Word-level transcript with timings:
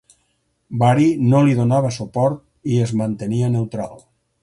Bari 0.83 1.05
no 1.33 1.43
li 1.49 1.53
donava 1.61 1.93
suport 1.99 2.43
i 2.77 2.83
es 2.87 2.99
mantenia 3.03 3.55
neutral. 3.59 4.07